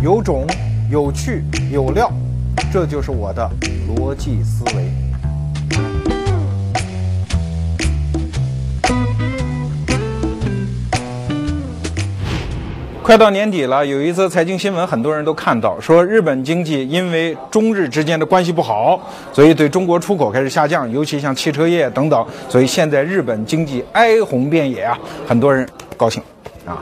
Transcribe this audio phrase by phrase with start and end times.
[0.00, 0.46] 有种、
[0.88, 1.42] 有趣、
[1.72, 2.08] 有料，
[2.72, 3.50] 这就是我的
[3.88, 4.84] 逻辑思维。
[13.02, 19.00] 快到年底了，有一则财经新闻，很多人都看到，说日本经济因为中日之间的关系不好，
[19.32, 24.96] 所以对中国出口开始下降，尤其像汽车业等等，所以现在日本经济哀鸿遍野啊，
[25.26, 26.22] 很多人高兴
[26.64, 26.78] 啊。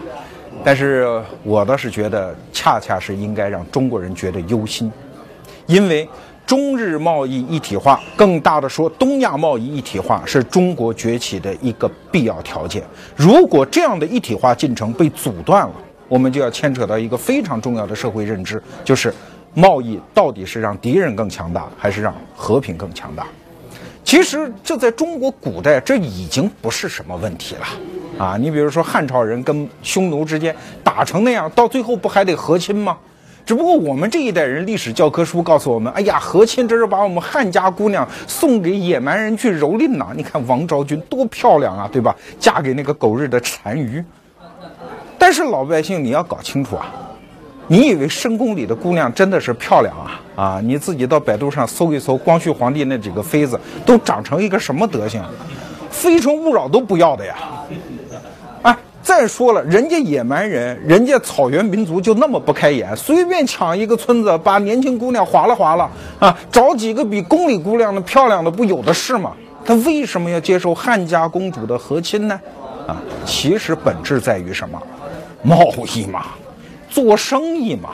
[0.66, 4.90] 但是我倒是觉得，恰恰是应该让中国人觉得忧心，
[5.66, 6.08] 因为
[6.44, 12.82] 中日贸易一体化，更大的说，东亚贸易一体化是中国崛起的一个必要条件。
[13.14, 15.74] 如果这样的一体化进程被阻断了，
[16.08, 19.14] 我们就要牵扯到一个非常重要的社会认知，就是
[19.54, 23.24] 贸易到底是让敌人更强大，还是让和平更强大？
[24.02, 27.66] 其实这在中国古代这已经不是什么问题了
[28.18, 28.36] 啊！
[28.38, 32.96] 你比如说汉朝人跟匈奴之间打成那样，到最后不还得和亲吗？
[33.44, 40.08] 只不过我们这一代人历史教科书告诉我们，哎呀，和亲这是把我们汉家姑娘送给野蛮人去蹂躏呐！
[40.16, 42.16] 你看王昭君多漂亮啊，对吧？
[42.40, 44.02] 嫁给那个狗日的单于。
[45.18, 46.92] 但是老百姓，你要搞清楚啊！
[47.68, 50.20] 你以为深宫里的姑娘真的是漂亮啊？
[50.34, 55.22] 啊，你自己到百度上搜一搜，光绪皇帝那几个妃子都长成一个什么德行？
[55.90, 57.36] 非诚勿扰都不要的呀！
[59.06, 69.30] 再说了，人家野蛮人，人家草原民族就那么不开眼，随便抢一个村子，把年轻姑娘划拉划拉啊，找几个比宫里姑娘的漂亮的不有的是吗？
[69.64, 72.40] 他为什么要接受汉家公主的和亲呢？
[72.88, 74.82] 啊，其实本质在于什么？
[75.44, 75.62] 贸
[75.94, 76.24] 易嘛，
[76.90, 77.90] 做生意嘛，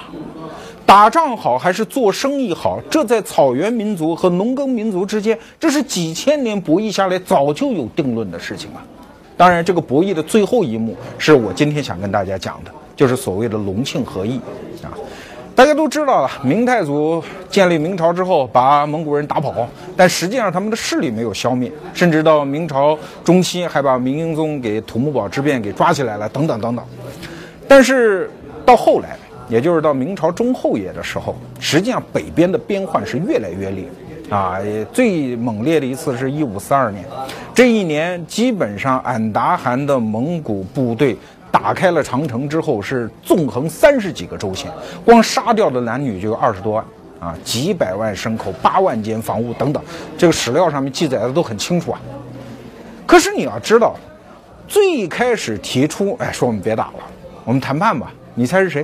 [0.87, 2.81] 打仗好还是做生意好？
[2.91, 8.81] 这在草原民族和农耕民族之间，这是几千年博弈下来早就有定论的事情啊。
[9.37, 14.41] 当然，这个博弈的最后一幕是我今天想跟大家讲的，就是所谓的隆庆和议
[14.83, 14.93] 啊。
[15.55, 26.85] 大家都知道了，明太祖建立明朝之后，把蒙古人打跑，但实际上他们的势力没有消灭，甚至到明朝中期还把明英宗给土木堡之变给抓起来了，等等等等。
[27.69, 28.31] 但是
[28.65, 29.17] 到后来，
[29.49, 33.85] 也就是到明朝中后叶的时候，实际上北边的边患是越来越烈，
[34.33, 34.59] 啊，
[34.91, 37.05] 最猛烈的一次是一五四二年，
[37.53, 41.15] 这一年基本上俺答汗的蒙古部队
[41.51, 44.73] 打开了长城之后，是纵横三十几个州县，
[45.05, 46.85] 光杀掉的男女就有二十多万，
[47.21, 49.83] 啊，几百万牲口，八万间房屋等等，
[50.17, 52.01] 这个史料上面记载的都很清楚啊。
[53.07, 53.95] 可是你要知道，
[54.67, 56.95] 最开始提出，哎，说我们别打了。
[57.45, 58.83] 我们谈判吧，你猜是谁？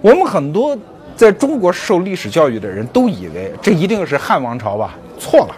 [0.00, 0.76] 我们很多
[1.16, 4.94] 在中国受历史教育的人都以为这一定是汉王朝吧？
[5.18, 5.56] 错了，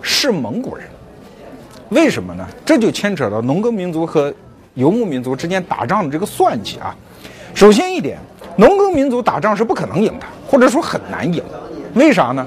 [0.00, 0.86] 是蒙古人。
[1.90, 2.46] 为什么呢？
[2.64, 4.32] 这就牵扯到农耕民族和
[4.74, 6.96] 游牧民族之间打仗的这个算计啊。
[7.54, 8.18] 首先一点，
[8.56, 11.42] 农耕民族打仗是不可能赢的，或者说很难赢。
[11.94, 12.46] 为啥呢？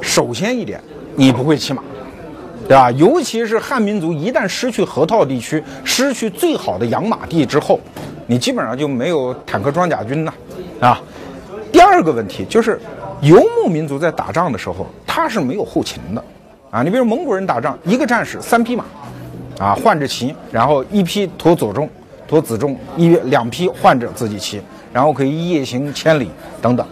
[0.00, 0.80] 首先一点，
[1.16, 1.82] 你不会骑马。
[2.68, 2.90] 对吧？
[2.92, 7.78] 尤其是汉民族一旦失去河套地区，失去最好的养马地之后，
[8.28, 10.51] 你基本上就没有坦克装甲军呐，啊。
[10.82, 11.00] 啊
[11.70, 12.78] 第二个问题就是，
[13.20, 16.22] 游牧民族在打仗的时候，他是没有后勤的，
[16.72, 16.82] 啊。
[16.82, 18.84] 你比如蒙古人打仗，一个战士三匹马，
[19.58, 21.88] 啊，换着骑，然后一匹驮左重，
[22.28, 24.60] 驮子重，一两匹换着自己骑，
[24.92, 26.84] 然后可以夜行千里等等，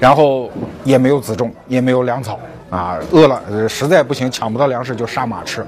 [0.00, 0.50] 然后
[0.82, 2.40] 也没有子重，也没有粮草。
[2.70, 5.64] 啊，饿了，实在不行抢不到粮食就杀马吃。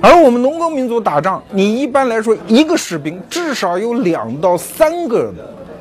[0.00, 5.32] 而我们农耕民族打仗，你一般来说一个士兵至少有两到三个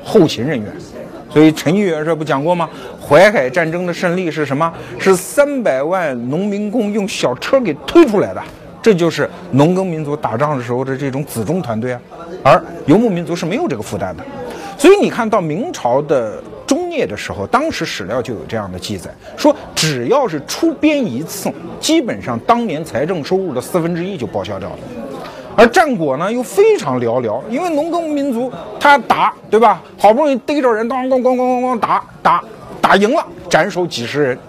[0.03, 0.71] 后勤人员。
[1.31, 2.69] 所以陈毅元帅不讲过吗？
[3.01, 4.71] 淮海战争的胜利是什么？
[4.99, 8.43] 是三百万农民工用小车给推出来的。
[8.81, 12.01] 这就是农耕民族打仗的时候的这种子中团队啊。
[12.43, 14.23] 而游牧民族是没有这个负担的。
[14.77, 16.41] 所以你看到明朝的。
[16.67, 24.77] 中叶的时候，当时史料就有这样的记载，说只要是出边一次，基本上当年财政收入的四分之一就报销掉了。
[25.61, 29.79] 而战果呢又非常寥寥，因为农耕民族他打，对吧？
[29.95, 32.43] 好不容易逮着人，咣咣咣咣咣咣打打
[32.81, 34.39] 打赢了，斩首几十人，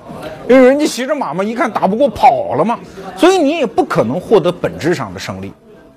[0.48, 2.78] 因为人家骑着马嘛，一看打不过跑了嘛，
[3.14, 5.52] 所以你也不可能获得本质上的胜利。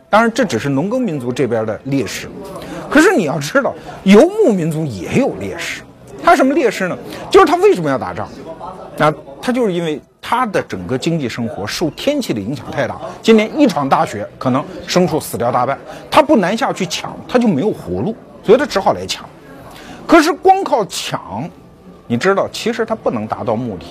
[0.09, 2.27] 当然，这只是农耕民族这边的劣势，
[2.89, 3.73] 可是你要知道，
[4.03, 5.81] 游牧民族也有劣势。
[6.21, 6.97] 他什么劣势呢？
[7.29, 8.27] 就是他为什么要打仗？
[8.97, 12.99] 那他就是因为他的整个经济生活受天气的影响太大。
[13.21, 15.77] 今年一场大雪，可能牲畜死掉大半。
[16.09, 19.23] 他不南下去抢，他就没有活路，所以他只好来抢。
[20.07, 21.47] 可是光靠抢，
[22.07, 23.85] 你知道，其实他不能达到目的，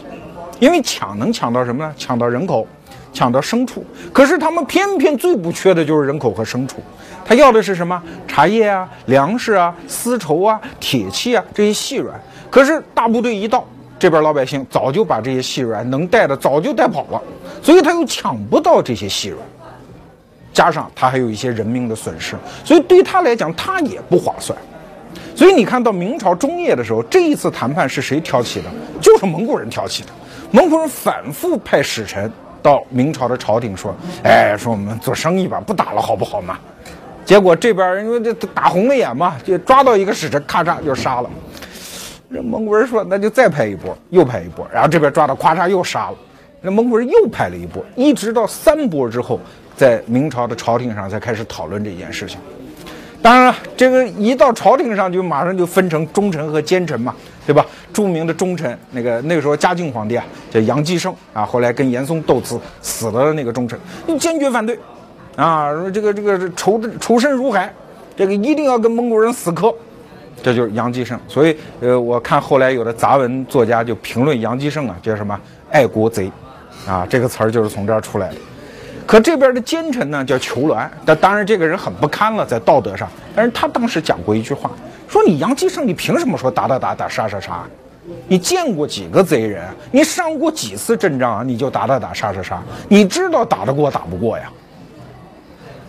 [0.58, 1.94] 因为抢能抢到什么呢？
[1.96, 2.66] 抢到人口，
[3.12, 3.86] 抢到牲畜。
[4.12, 6.82] 可是他们偏偏最不缺的就是人口和牲畜。
[7.24, 8.02] 他要的是什么？
[8.26, 12.20] 茶叶啊、粮食啊、丝绸啊、铁器啊这些细软。
[12.50, 13.64] 可是大部队一到，
[14.04, 17.18] 这边老百姓早就把这些细软能带的早就带跑了，
[17.62, 19.40] 所以他又抢不到这些细软，
[20.52, 24.58] 加上他还有一些人命的损失，所以对他来讲他也不划算。
[25.34, 28.68] 所以你看到明朝中叶的时候，这一次谈判是谁挑起的？
[29.00, 30.10] 就是蒙古人挑起的。
[30.50, 32.30] 蒙古人反复派使臣
[32.60, 36.58] 到明朝的朝廷说：“哎，说我们做生意吧，不打了，好不好嘛？”
[37.24, 41.30] 结果这边因为这打红了眼嘛，就抓到一个使臣，咔嚓就杀了。
[42.32, 46.16] 这蒙古人说：“那就再派一波，又派一波。”然后这边抓到，咔嚓又杀了。
[46.60, 49.38] 那蒙古人又派了一波，一直到三波之后，
[49.76, 52.38] 在明朝的朝廷上才开始讨论这件事情。
[53.20, 57.14] 当然了，这个一到朝廷上就马上就分成忠臣和奸臣嘛，
[57.46, 57.64] 对吧？
[57.92, 63.78] 著名的忠臣，那个那个时候嘉靖皇帝啊，叫杨继盛啊，后来跟严嵩斗智死了的那个忠臣，
[64.18, 64.78] 坚决反对，
[65.36, 67.72] 啊，说这个这个仇仇深如海，
[68.14, 69.72] 这个一定要跟蒙古人死磕，
[70.44, 71.18] 这就是杨继盛。
[71.26, 76.30] 所以，呃，我看后来有的杂文作家就评论杨继盛啊，叫什么爱国贼，
[76.86, 78.36] 啊，这个词儿就是从这儿出来的。
[79.06, 83.08] 可这边的奸臣呢，叫裘鸾，但当然这个人很不堪了，在道德上。
[83.34, 84.70] 但是他当时讲过一句话，
[85.08, 87.64] 说你杨继盛，你凭什么说打打打打杀杀杀？
[88.28, 89.62] 你见过几个贼人？
[89.90, 91.46] 你上过几次阵仗？
[91.48, 92.62] 你就打打打杀杀杀？
[92.88, 94.44] 你知道打得过打不过呀？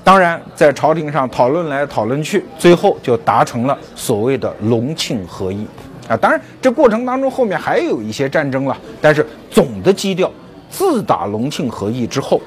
[0.05, 5.65] 当然，在朝廷上讨论来讨论去，最后就达成了所谓的隆庆和议
[6.07, 6.15] 啊。
[6.15, 10.31] 当然，这过程当中后面还有一些战争了，但是总的基调，
[10.69, 12.39] 自打隆庆和议之后。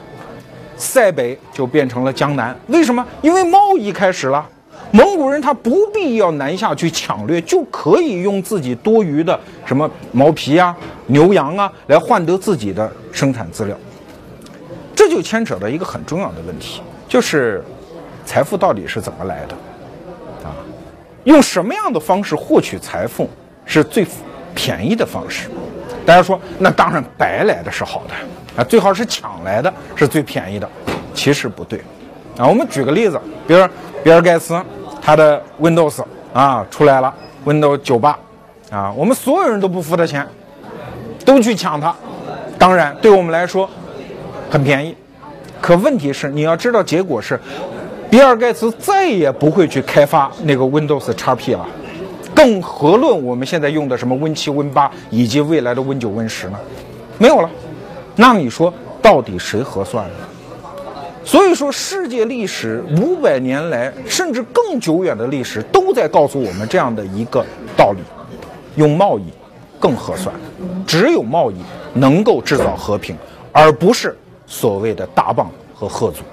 [0.77, 3.05] 塞北就变成了江南，为什么？
[3.23, 4.49] 因为贸易开始了，
[4.93, 10.77] 蒙古人他不必要南下去抢掠，就可以用自己多余的什么毛皮啊、
[11.09, 13.77] 牛羊啊来换得自己的生产资料。
[14.95, 17.65] 这就牵扯到一个很重要的问题，就是
[18.25, 19.55] 财富到底是怎么来的？
[20.45, 20.53] 啊，
[21.25, 23.29] 用什么样的方式获取财富
[23.65, 24.07] 是最
[24.55, 25.49] 便宜的方式？
[26.05, 28.15] 大家说，那当然白来的是好的。
[28.61, 30.69] 啊，最好是抢来的，是最便宜的。
[31.15, 31.81] 其实不对，
[32.37, 33.67] 啊，我们举个例子，比如
[34.05, 34.61] 比尔盖茨，
[35.01, 37.15] 他的 Windows 啊出来了
[37.47, 38.19] ，Windows 九八，
[38.71, 40.27] 啊，我们所有人都不付他钱，
[41.25, 41.95] 都去抢它。
[42.59, 43.69] 当然，对我们来说
[44.51, 44.97] 很便宜。
[45.61, 47.39] 可问题是，你要知道，结果是，
[48.11, 51.67] 比尔盖茨再也不会去开发那个 Windows XP 了，
[52.35, 56.59] 更何论我们现在用的什么 Win 七、Win 八以及未来的 Win 九、Win 十呢？
[57.19, 57.51] 没有了。
[58.17, 58.73] 那你说
[59.03, 60.15] 到底谁合算呢？
[61.25, 67.45] 所以说，世界历史五百年来，甚至更久远的历史，都在告诉我们这样的一个
[67.77, 67.99] 道理：
[68.77, 69.25] 用贸易
[69.79, 70.35] 更合算，
[70.87, 71.57] 只有贸易
[71.93, 73.15] 能够制造和平，
[73.53, 74.17] 而不是
[74.49, 76.25] 所谓的大棒和贺族。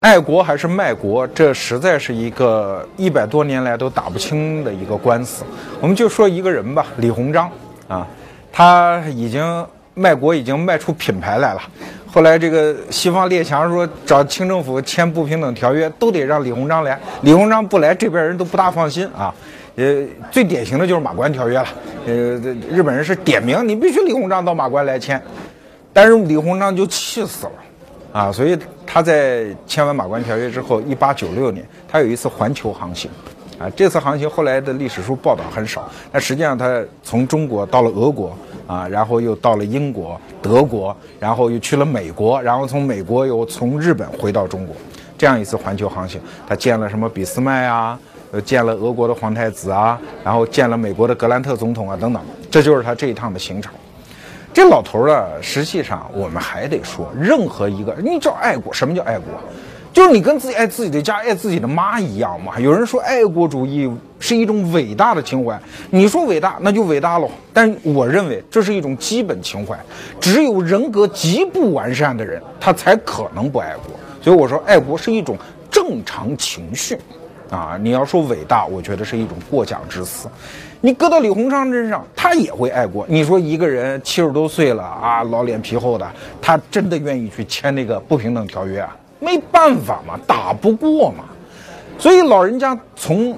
[0.00, 5.44] 爱国还是卖国，这实在是一个一百多年来都打不清的一个官司。
[5.80, 7.50] 我们就说一个人吧，李鸿章
[7.88, 8.06] 啊，
[8.52, 11.62] 他已经卖国，已经卖出品牌来了。
[12.14, 16.96] 后来这个西方列强说找清政府签不平等条约，都得让李鸿章来。
[17.22, 19.34] 李鸿章不来，这边人都不大放心啊。
[19.74, 21.66] 呃，最典型的就是马关条约了。
[22.06, 22.12] 呃，
[22.70, 25.20] 日本人是点名，你必须李鸿章到马关来签，
[25.92, 27.52] 但是李鸿章就气死了。
[28.12, 28.56] 啊，所以
[28.86, 33.10] 他在签完马关条约之后，一八九六年，他有一次环球航行，
[33.58, 44.74] 啊，这次航行后来的历史书报道很少，但实际上他从中国到了俄国，啊，然后又到了英国、德国，然后又去了美国，然后从美国又从日本回到中国，
[45.16, 47.96] 这样一次环球航行，他见了什么俾斯麦啊，
[48.32, 52.20] 呃，见了俄国的皇太子啊，然后见了美国的格兰特总统啊，等等，
[52.50, 53.72] 这就是他这一趟的行程。
[54.52, 59.26] 这老头儿啊，实际上我们还得说，任何一个你叫爱国，什么叫爱国？
[59.94, 62.58] 就是你跟自己爱自己的家、爱自己的妈一样嘛。
[62.58, 65.56] 有人说爱国主义是一种伟大的情怀，
[65.90, 67.30] 你说伟大那就伟大喽。
[67.52, 69.78] 但我认为这是一种基本情怀，
[70.20, 73.94] 只有人格极不完善的人，他才可能不爱国。
[74.20, 75.38] 所以我说，爱国是一种
[75.70, 76.98] 正常情绪。
[77.50, 80.26] 啊，你要说伟大，我觉得是一种过奖之词。
[80.80, 83.06] 你搁到李鸿章身上，他也会爱国。
[83.08, 86.10] 你说一个人七十多岁了啊，老脸皮厚的，
[86.42, 88.96] 他真的愿意去签那个不平等条约啊？
[89.24, 91.24] 没办法嘛，打不过嘛。
[91.98, 93.36] 所以老人家从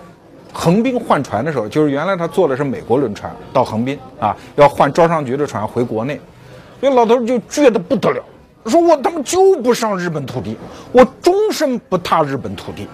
[0.52, 6.20] 横滨换船的时候，就是原来他坐的是美国轮船到横滨啊，要换招商局的船回国内，
[6.80, 8.22] 所以老头就倔得不得了，
[8.66, 10.56] 说我他妈就不上日本土地，
[10.92, 12.88] 我终身不踏日本土地。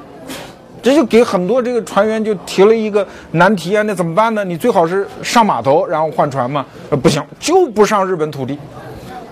[0.82, 4.44] 这就给很多这个船员就提了一个难题啊，那怎么办呢？
[4.44, 6.66] 你最好是上码头，然后换船嘛。
[6.90, 8.58] 呃，不行，就不上日本土地。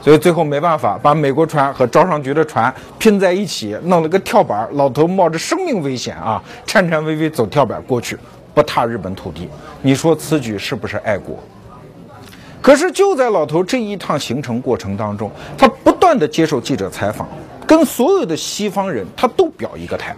[0.03, 4.67] 所以最后没办法，把美国船和招商局的船拼在一起，弄了个跳板。
[4.73, 8.17] 老头冒着生命危险啊，颤颤巍巍走跳板过去，
[8.55, 9.49] 不踏日本土地。
[9.83, 11.39] 你说此举是不是爱国？
[12.63, 17.29] 可是就在老头这一趟行程过程当中，他不断的接受记者采访，
[17.67, 20.17] 跟所有的西方人他都表一个态：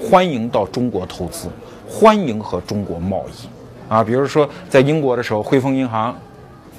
[0.00, 1.48] 欢迎到中国投资，
[1.88, 3.48] 欢迎和中国贸易。
[3.92, 6.16] 啊，比如说在英国的时候，汇丰银行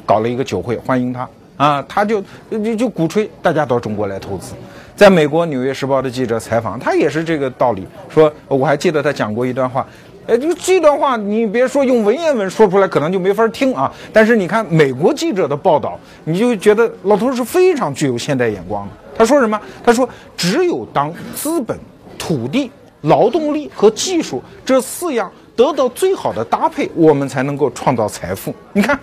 [0.05, 1.27] 搞了一个酒会，欢迎他。
[1.61, 4.55] 啊，他就就就鼓吹大家到中国来投资。
[4.95, 7.85] 在美国《纽约时报》的记者采访他，也是这个道理。
[8.09, 9.85] 说我还记得他讲过一段话，
[10.25, 13.93] 呃，就这段话你别说用文言文说出来，可能就没法听啊。
[14.11, 18.93] 但是你看美国记者的报道，你就觉得老头是非常具有现代眼光的。
[19.15, 19.61] 他说什么？
[19.83, 21.77] 他说只有当资本、
[22.17, 28.53] 土地、劳动力和技术这四样得到最好的搭配，我们才能够创造财富。
[28.73, 28.99] 你看。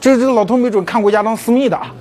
[0.00, 1.94] 这这老头没准看过亚当·斯密的啊，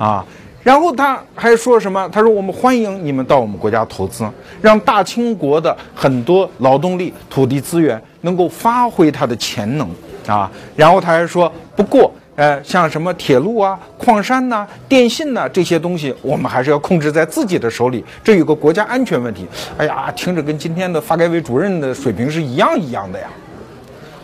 [0.00, 0.26] 啊，
[0.64, 2.08] 然后他还说什么？
[2.08, 4.28] 他说我们欢迎你们到我们国家投资，
[4.60, 9.88] 让大清国的很多劳动力、土地资源能够发挥它的潜能
[10.26, 10.50] 啊。
[10.74, 19.44] 然后他还说，不过，呃，像什么铁路啊、矿山呐、电信呐这些东西，我们还是要控制在自己的手里，这有个国家安全问题。
[19.76, 23.26] 哎呀，听着跟今天的发改委主任的水平是一样一样的呀。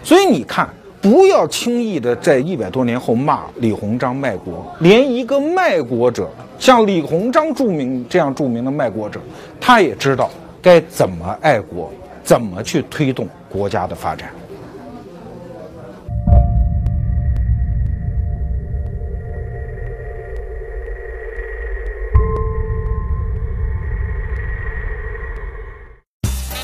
[0.04, 0.68] 所以你看。
[1.02, 9.18] 不要轻易的在一百多年后骂李鸿章卖国，连一个卖国者，像李鸿章著名这样著名的卖国者，
[9.60, 10.30] 他也知道
[10.62, 11.90] 该怎么爱国，
[12.22, 14.30] 怎么去推动国家的发展。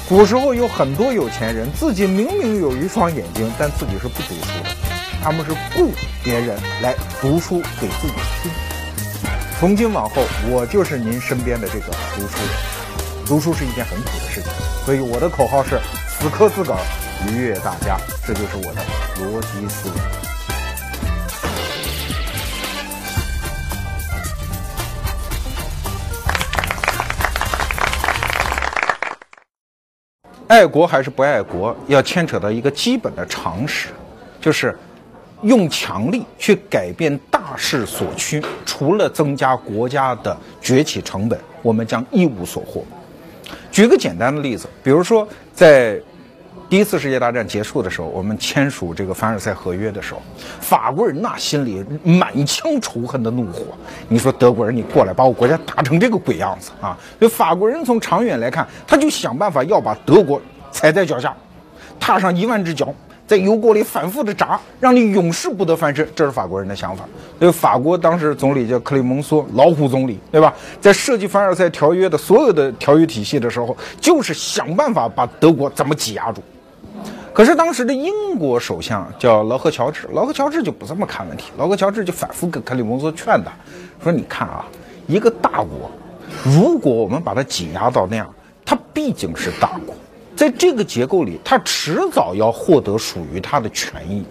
[0.08, 4.70] 古时候有很多有钱人，自己明明有一双眼睛，但自己是不读书的。
[5.22, 5.92] 他们是雇
[6.24, 8.50] 别人来读书给自己听。
[9.60, 13.26] 从今往后，我就是您身边的这个读书人。
[13.26, 14.50] 读书是一件很苦的事情，
[14.86, 16.80] 所以我的口号是：死磕自个儿，
[17.28, 17.98] 愉悦大家。
[18.26, 18.80] 这就是我的
[19.20, 20.37] 逻辑思维。
[30.48, 33.88] 爱国还是不爱国，要牵扯到一个基本的常识，
[34.40, 34.76] 就是
[35.42, 42.82] 用强力去改变大势所趋，除了增加国家的崛起成本，我们将一无所获。
[43.70, 46.00] 举个简单的例子，比如说在
[46.68, 50.20] 第一次世界大战结束的时候，我们签署这个凡尔赛合约的时候，
[50.60, 53.62] 法国人那心里满腔仇恨的怒火。
[54.06, 56.94] 你说德国人，你过来把我国家打成这个鬼样子啊！
[57.18, 60.38] 所以法国人从长远来看，他就想办法要把德国
[60.70, 61.34] 踩在脚下，
[61.98, 62.94] 踏上一万只脚，
[63.26, 66.06] 在油锅里反复的炸，让你永世不得翻身。
[66.14, 67.02] 这是法国人的想法。
[67.38, 70.52] 所以法国当时总理叫克里蒙梭，老虎总理，对吧？
[70.82, 76.42] 在设计凡尔赛条约的所有的条约体系的时候，就是想办法把德国怎么挤压住。
[77.38, 81.52] 可是当时的英国首相叫劳合乔治，劳合乔治就不这么看问题。
[81.56, 83.52] 劳合乔治就反复跟克里蒙梭劝他，
[84.02, 84.66] 说：“你看啊，
[85.06, 85.88] 一个大国，
[86.42, 88.28] 如果我们把它挤压到那样，
[88.64, 89.94] 它毕竟是大国，
[90.34, 94.26] 在这个结构里，它迟早要获得属于它的权益。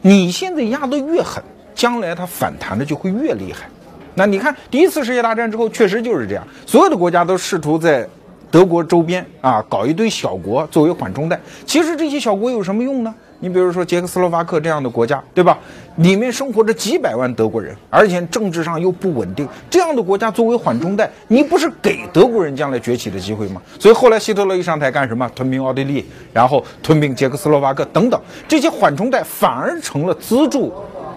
[0.00, 1.42] 你现在压得越狠，
[1.74, 3.68] 将来它反弹的就会越厉害。
[4.14, 8.08] 那你看，第一次世界大战之后，确实就是这样，所有的国家都试图在。”
[8.52, 11.40] 德国周边啊，搞一堆小国作为缓冲带。
[11.64, 13.12] 其实这些小国有什么用呢？
[13.40, 15.58] 你比如说捷克斯洛伐克这样的国家，对吧？
[15.96, 19.48] 里面生活着几百万德国人，而且政治上又不稳定。
[19.70, 23.60] 这样的国家作为缓冲带，你不是给德国人将来崛起的机会吗？
[23.78, 25.26] 所以后来希特勒一上台干什么？
[25.34, 30.70] 吞并奥地利，然后吞并捷克斯洛伐克等等，这些缓冲带反而成了资助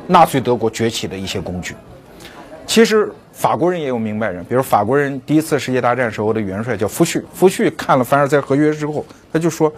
[0.07, 1.75] 纳粹德国崛起的一些工具。
[2.65, 3.11] 其实。
[3.35, 9.71] 法国人也有明白人，比如法国人第一次世界大战时候的元帅叫福煦，福煦看了凡尔赛合约之后，他就说：“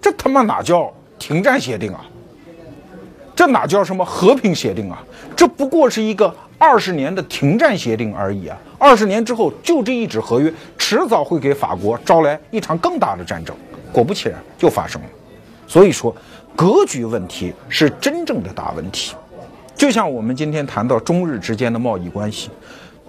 [0.00, 2.00] 这他妈哪叫停战协定啊？
[3.34, 5.04] 这哪叫什么和平协定啊？
[5.36, 8.56] 这不过是一个二十年的停战协定而已啊！
[8.78, 13.54] 二十年之后，就这一纸合约，迟早会给法国招来一场更大的战争。
[13.92, 15.08] 果不其然，就发生了。
[15.66, 16.16] 所以说，
[16.56, 19.14] 格局问题是真正的大问题。
[19.76, 22.48] 就像我们今天谈到中日之间的贸易关系。”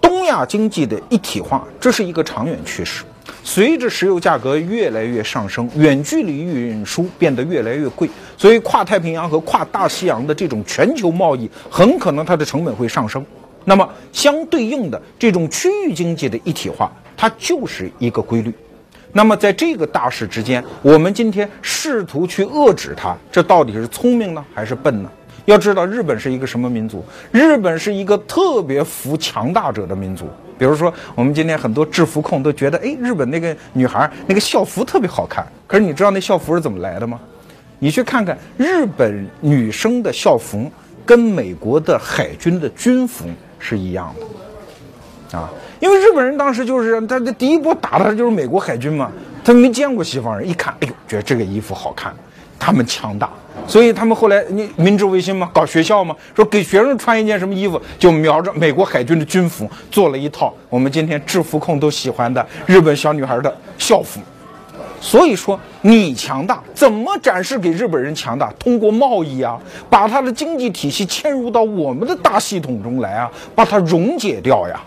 [0.08, 3.04] 东亚经济的一体化，这是一个长远趋势。
[3.44, 13.22] 随着石油价格越来越上升，远距离运输变得越来越贵，所以跨太平洋和跨大西洋的这种全球贸易，很可能它的成本会上升。
[13.66, 18.54] 那么，相对应的这种区域经济的一体化，它就是一个规律。
[19.12, 25.12] 那么在这个大势之间，我们今天试图去遏制它，这到底是聪明呢，还是笨呢？
[25.46, 27.04] 要知道，日本是一个什么民族？
[27.32, 30.26] 日本是一个特别服强大者的民族。
[30.58, 35.46] 比如说，我们今天很多制服控都觉得，哎，日本那个女孩那个校服特别好看。
[35.68, 37.20] 可是你知道那校服是怎么来的吗？
[37.80, 40.72] 你去看看日本女生的校服，
[41.06, 43.26] 跟美国的海军的军服
[43.60, 44.12] 是一样
[45.32, 45.48] 的，啊，
[45.80, 49.12] 因为日本人当时就是他的第一波打的就是美国海军嘛，
[49.44, 52.12] 他没见过西方人，一看，哎呦，觉得这个衣服好看，
[52.60, 53.30] 他们强大。
[53.68, 64.22] 所以他们后来你明治维新嘛，搞学校嘛，说给学生穿一件什么衣服，就瞄着美国海军的军服做了一套我们今天制服控都喜欢的日本小女孩的校服。
[65.02, 68.52] 所以说你强大，怎么展示给日本人强大？
[68.58, 69.60] 通过贸易啊，
[69.90, 74.80] 把他的经济体系嵌入到我们的大系统中来啊，把它溶解掉呀，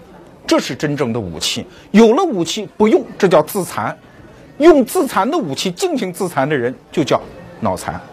[0.47, 1.67] 这是真正的武器。
[1.91, 3.95] 有了武器不用，这叫自残；
[4.59, 7.21] 用自残的武器进行自残的人，就叫
[7.61, 8.10] 脑残。